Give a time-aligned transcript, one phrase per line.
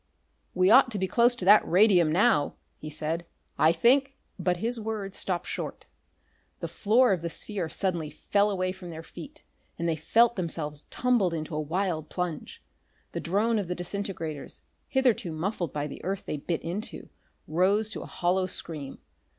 [0.55, 3.23] "We ought to be close to that radium, now," he said.
[3.59, 4.17] "I think"
[4.49, 5.85] But his words stopped short.
[6.59, 9.43] The floor of the sphere suddenly fell away from their feet,
[9.77, 12.63] and they felt themselves tumbled into a wild plunge.
[13.11, 17.09] The drone of the disintegrators, hitherto muffled by the earth they bit into,
[17.47, 18.97] rose to a hollow scream.